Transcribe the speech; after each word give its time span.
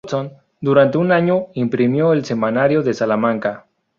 Durante 0.61 0.97
un 0.97 1.11
año 1.11 1.49
imprimió 1.53 2.11
el 2.11 2.25
"Semanario 2.25 2.81
de 2.81 2.95
Salamanca". 2.95 3.67